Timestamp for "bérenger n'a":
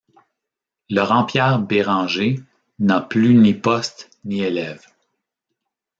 1.59-3.01